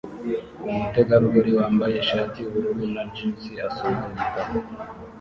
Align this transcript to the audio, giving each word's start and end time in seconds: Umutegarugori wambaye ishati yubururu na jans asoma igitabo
Umutegarugori 0.69 1.51
wambaye 1.59 1.95
ishati 2.03 2.37
yubururu 2.41 2.83
na 2.95 3.03
jans 3.13 3.41
asoma 3.67 4.03
igitabo 4.11 4.53